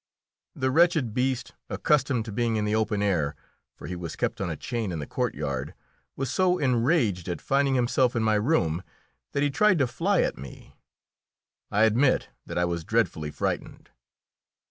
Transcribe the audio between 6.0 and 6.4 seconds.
was